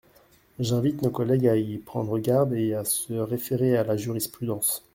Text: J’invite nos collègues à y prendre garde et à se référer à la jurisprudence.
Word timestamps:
J’invite 0.57 1.03
nos 1.03 1.11
collègues 1.11 1.45
à 1.47 1.55
y 1.57 1.77
prendre 1.77 2.17
garde 2.17 2.53
et 2.55 2.73
à 2.73 2.83
se 2.83 3.13
référer 3.13 3.77
à 3.77 3.83
la 3.83 3.95
jurisprudence. 3.97 4.83